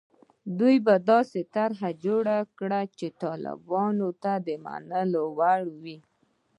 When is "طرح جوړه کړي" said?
1.55-2.83